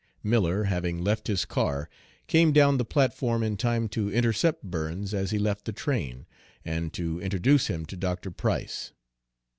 Miller, 0.23 0.63
having 0.63 1.03
left 1.03 1.27
his 1.27 1.45
car, 1.45 1.87
came 2.25 2.51
down 2.51 2.77
the 2.79 2.83
platform 2.83 3.43
in 3.43 3.55
time 3.55 3.87
to 3.89 4.11
intercept 4.11 4.63
Burns 4.63 5.13
as 5.13 5.29
he 5.29 5.37
left 5.37 5.65
the 5.65 5.73
train, 5.73 6.25
and 6.65 6.91
to 6.93 7.21
introduce 7.21 7.67
him 7.67 7.85
to 7.85 7.95
Dr. 7.95 8.31
Price. 8.31 8.93